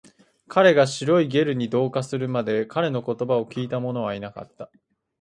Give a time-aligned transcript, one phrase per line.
[0.47, 4.71] 彼が白いゲルに同化するまで、彼の言葉を聞いたものはいなかった